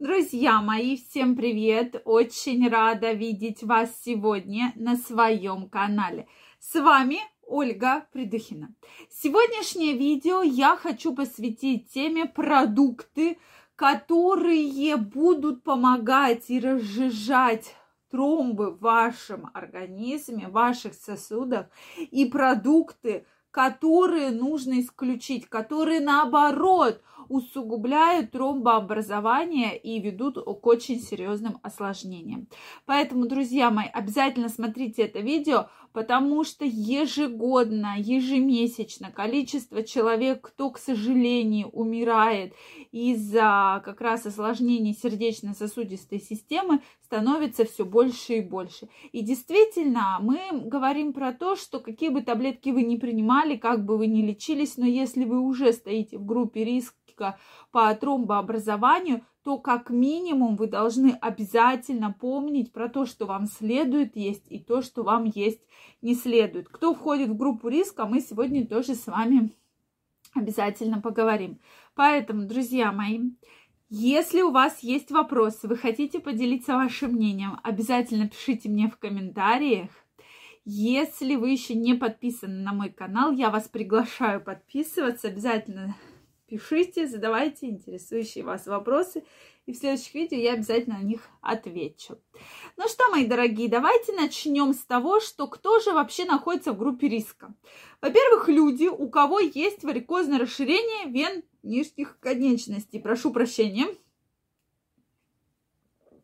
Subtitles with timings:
[0.00, 2.00] Друзья мои, всем привет!
[2.04, 6.28] Очень рада видеть вас сегодня на своем канале.
[6.60, 8.72] С вами Ольга Придухина.
[9.10, 13.38] Сегодняшнее видео я хочу посвятить теме продукты,
[13.74, 17.74] которые будут помогать и разжижать
[18.08, 28.32] тромбы в вашем организме, в ваших сосудах и продукты, которые нужно исключить, которые наоборот усугубляют
[28.32, 32.48] тромбообразование и ведут к очень серьезным осложнениям.
[32.86, 40.78] Поэтому, друзья мои, обязательно смотрите это видео, потому что ежегодно, ежемесячно количество человек, кто, к
[40.78, 42.54] сожалению, умирает
[42.92, 48.88] из-за как раз осложнений сердечно-сосудистой системы, становится все больше и больше.
[49.12, 53.96] И действительно, мы говорим про то, что какие бы таблетки вы ни принимали, как бы
[53.96, 56.97] вы ни лечились, но если вы уже стоите в группе риска
[57.70, 64.44] по тромбообразованию, то как минимум вы должны обязательно помнить про то, что вам следует есть
[64.50, 65.60] и то, что вам есть
[66.02, 66.68] не следует.
[66.68, 69.52] Кто входит в группу риска, мы сегодня тоже с вами
[70.34, 71.58] обязательно поговорим.
[71.94, 73.30] Поэтому, друзья мои,
[73.90, 79.88] если у вас есть вопросы, вы хотите поделиться вашим мнением, обязательно пишите мне в комментариях.
[80.66, 85.28] Если вы еще не подписаны на мой канал, я вас приглашаю подписываться.
[85.28, 85.96] Обязательно
[86.48, 89.24] пишите, задавайте интересующие вас вопросы.
[89.66, 92.18] И в следующих видео я обязательно на них отвечу.
[92.78, 97.08] Ну что, мои дорогие, давайте начнем с того, что кто же вообще находится в группе
[97.08, 97.54] риска.
[98.00, 102.98] Во-первых, люди, у кого есть варикозное расширение вен нижних конечностей.
[102.98, 103.88] Прошу прощения.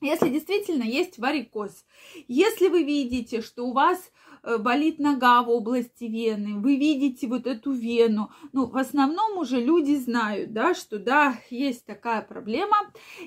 [0.00, 1.84] Если действительно есть варикоз,
[2.28, 4.12] если вы видите, что у вас
[4.44, 9.60] э, болит нога в области вены, вы видите вот эту вену, ну, в основном уже
[9.60, 12.76] люди знают, да, что да, есть такая проблема,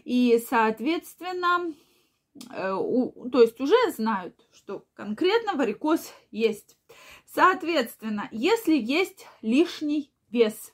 [0.05, 1.73] и, соответственно,
[2.49, 6.77] э, у, то есть уже знают, что конкретно варикоз есть.
[7.25, 10.73] Соответственно, если есть лишний вес,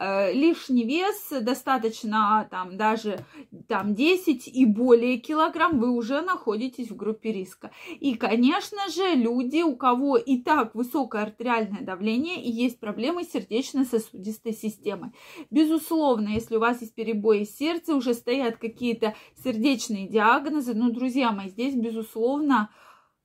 [0.00, 3.24] лишний вес, достаточно там даже
[3.68, 7.70] там 10 и более килограмм, вы уже находитесь в группе риска.
[8.00, 13.30] И, конечно же, люди, у кого и так высокое артериальное давление и есть проблемы с
[13.30, 15.10] сердечно-сосудистой системой.
[15.50, 21.48] Безусловно, если у вас есть перебои сердца, уже стоят какие-то сердечные диагнозы, ну, друзья мои,
[21.48, 22.70] здесь, безусловно,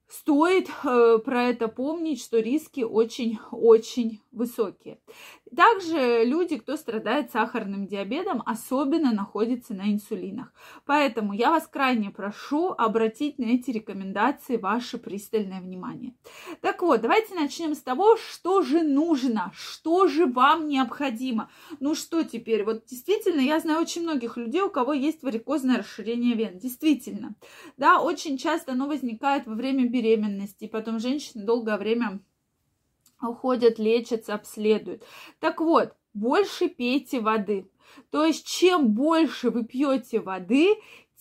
[0.09, 4.99] стоит э, про это помнить, что риски очень-очень высокие.
[5.55, 10.53] Также люди, кто страдает сахарным диабетом, особенно находятся на инсулинах.
[10.85, 16.13] Поэтому я вас крайне прошу обратить на эти рекомендации ваше пристальное внимание.
[16.61, 21.49] Так вот, давайте начнем с того, что же нужно, что же вам необходимо.
[21.79, 22.63] Ну что теперь?
[22.63, 26.59] Вот действительно, я знаю очень многих людей, у кого есть варикозное расширение вен.
[26.59, 27.35] Действительно.
[27.77, 32.21] Да, очень часто оно возникает во время беременности, потом женщина долгое время
[33.21, 35.03] уходят, лечатся, обследуют.
[35.39, 37.69] Так вот, больше пейте воды.
[38.11, 40.75] То есть, чем больше вы пьете воды,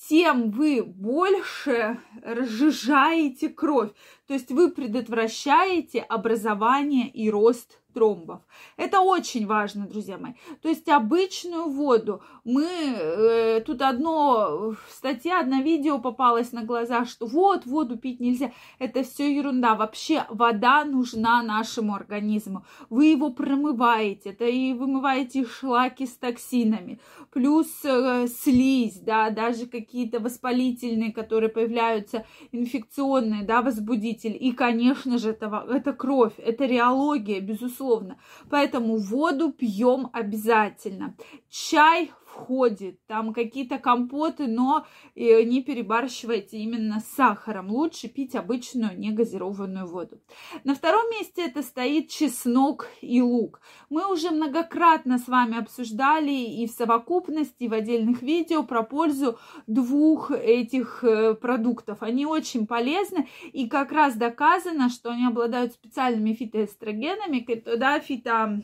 [0.08, 3.90] тем вы больше разжижаете кровь.
[4.26, 8.40] То есть вы предотвращаете образование и рост тромбов.
[8.76, 10.32] Это очень важно, друзья мои.
[10.62, 12.66] То есть обычную воду мы...
[12.66, 14.74] Э, тут одно...
[14.86, 18.52] В статье одно видео попалось на глаза, что вот, воду пить нельзя.
[18.78, 19.74] Это все ерунда.
[19.74, 22.64] Вообще вода нужна нашему организму.
[22.90, 24.30] Вы его промываете.
[24.30, 27.00] Это и вымываете шлаки с токсинами.
[27.32, 34.34] Плюс э, слизь, да, даже какие-то воспалительные, которые появляются, инфекционные, да, возбудители.
[34.34, 38.18] И, конечно же, это, это кровь, это реология, безусловно безусловно.
[38.50, 41.14] Поэтому воду пьем обязательно.
[41.48, 47.70] Чай входит, там какие-то компоты, но э, не перебарщивайте именно с сахаром.
[47.70, 50.20] Лучше пить обычную негазированную воду.
[50.64, 53.60] На втором месте это стоит чеснок и лук.
[53.90, 59.38] Мы уже многократно с вами обсуждали и в совокупности, и в отдельных видео про пользу
[59.66, 62.02] двух этих э, продуктов.
[62.02, 67.46] Они очень полезны и как раз доказано, что они обладают специальными фитоэстрогенами,
[67.76, 68.62] да, фито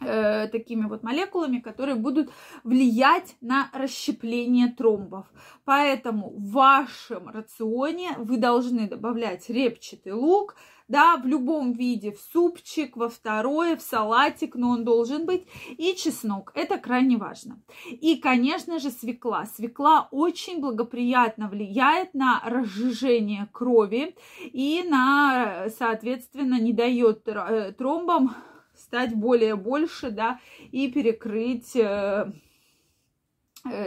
[0.00, 2.30] Э, такими вот молекулами, которые будут
[2.64, 5.24] влиять на расщепление тромбов.
[5.64, 10.54] Поэтому в вашем рационе вы должны добавлять репчатый лук,
[10.86, 15.46] да, в любом виде, в супчик, во второе, в салатик, но он должен быть,
[15.78, 17.62] и чеснок, это крайне важно.
[17.88, 19.46] И, конечно же, свекла.
[19.46, 28.36] Свекла очень благоприятно влияет на разжижение крови и на, соответственно, не дает э, тромбам
[28.76, 30.40] стать более больше, да,
[30.72, 32.32] и перекрыть э,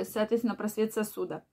[0.03, 1.43] соответственно, просвет сосуда.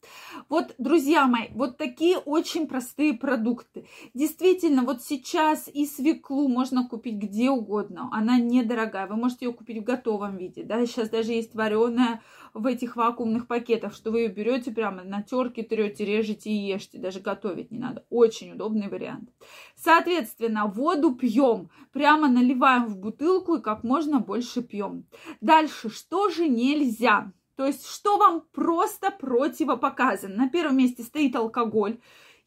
[0.48, 3.86] Вот, друзья мои, вот такие очень простые продукты.
[4.14, 8.08] Действительно, вот сейчас и свеклу можно купить где угодно.
[8.12, 9.06] Она недорогая.
[9.06, 10.62] Вы можете ее купить в готовом виде.
[10.64, 10.84] Да?
[10.86, 12.22] Сейчас даже есть вареная
[12.54, 16.98] в этих вакуумных пакетах, что вы ее берете прямо на терке, трете, режете и ешьте.
[16.98, 18.04] Даже готовить не надо.
[18.10, 19.30] Очень удобный вариант.
[19.74, 21.70] Соответственно, воду пьем.
[21.92, 25.06] Прямо наливаем в бутылку и как можно больше пьем.
[25.40, 27.32] Дальше, что же нельзя?
[27.56, 30.36] То есть, что вам просто противопоказано?
[30.36, 31.98] На первом месте стоит алкоголь.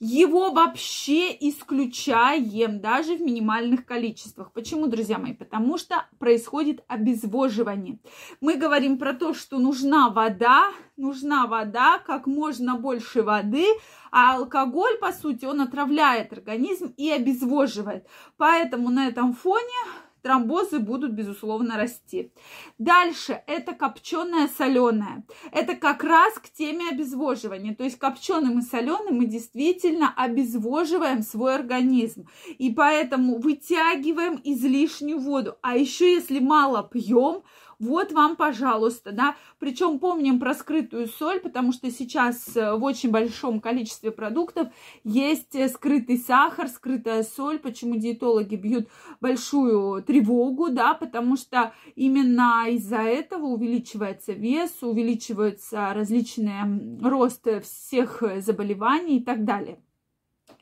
[0.01, 4.53] Его вообще исключаем даже в минимальных количествах.
[4.53, 5.33] Почему, друзья мои?
[5.33, 8.00] Потому что происходит обезвоживание.
[8.39, 13.65] Мы говорим про то, что нужна вода, нужна вода, как можно больше воды,
[14.09, 18.07] а алкоголь, по сути, он отравляет организм и обезвоживает.
[18.38, 19.83] Поэтому на этом фоне
[20.21, 22.31] тромбозы будут, безусловно, расти.
[22.77, 25.24] Дальше это копченое соленое.
[25.51, 27.75] Это как раз к теме обезвоживания.
[27.75, 32.27] То есть копченым и соленым мы действительно обезвоживаем свой организм.
[32.57, 35.57] И поэтому вытягиваем излишнюю воду.
[35.62, 37.44] А еще если мало пьем,
[37.80, 39.38] вот вам, пожалуйста, да.
[39.57, 44.68] Причем помним про скрытую соль, потому что сейчас э, в очень большом количестве продуктов
[45.06, 47.57] есть э, скрытый сахар, скрытая соль.
[47.57, 48.89] Почему диетологи бьют
[49.21, 56.65] большую тревогу, да, потому что именно из-за этого увеличивается вес, увеличивается различные
[57.00, 59.77] рост всех заболеваний и так далее.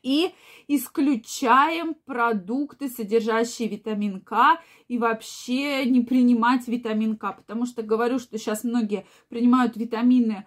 [0.04, 0.34] И
[0.68, 4.60] исключаем продукты, содержащие витамин К,
[4.90, 10.46] и вообще не принимать витамин К, потому что говорю, что сейчас многие принимают витамины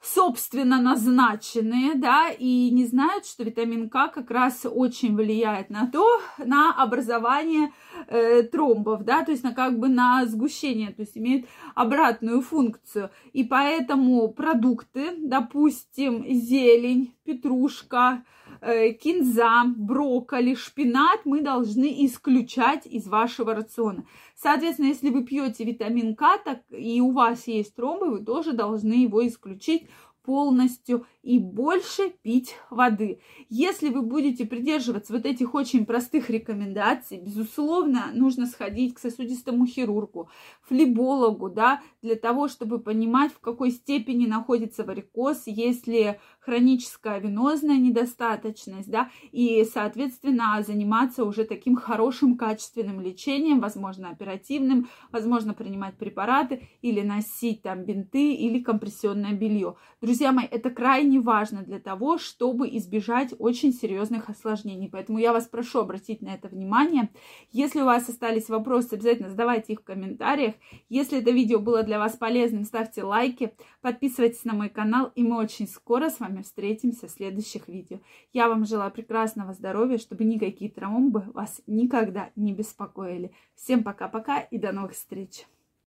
[0.00, 6.20] собственно назначенные, да, и не знают, что витамин К как раз очень влияет на то,
[6.38, 7.72] на образование
[8.06, 13.10] э, тромбов, да, то есть на как бы на сгущение, то есть имеет обратную функцию.
[13.32, 18.24] И поэтому продукты, допустим, зелень, петрушка,
[18.60, 24.04] кинза, брокколи, шпинат мы должны исключать из вашего рациона.
[24.36, 28.92] Соответственно, если вы пьете витамин К, так и у вас есть тромбы, вы тоже должны
[28.92, 29.88] его исключить
[30.28, 33.18] полностью и больше пить воды.
[33.48, 40.28] Если вы будете придерживаться вот этих очень простых рекомендаций, безусловно, нужно сходить к сосудистому хирургу,
[40.60, 48.90] флебологу, да, для того, чтобы понимать, в какой степени находится варикоз, если хроническая венозная недостаточность,
[48.90, 57.02] да, и, соответственно, заниматься уже таким хорошим качественным лечением, возможно, оперативным, возможно, принимать препараты или
[57.02, 59.76] носить там бинты или компрессионное белье.
[60.00, 64.88] Друзья мои, это крайне важно для того, чтобы избежать очень серьезных осложнений.
[64.90, 67.10] Поэтому я вас прошу обратить на это внимание.
[67.52, 70.54] Если у вас остались вопросы, обязательно задавайте их в комментариях.
[70.88, 73.52] Если это видео было для вас полезным, ставьте лайки,
[73.82, 77.98] подписывайтесь на мой канал, и мы очень скоро с вами встретимся в следующих видео.
[78.32, 83.32] Я вам желаю прекрасного здоровья, чтобы никакие тромбы вас никогда не беспокоили.
[83.54, 85.46] Всем пока-пока и до новых встреч!